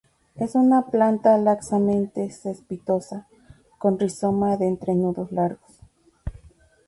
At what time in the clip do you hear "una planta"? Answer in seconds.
0.55-1.37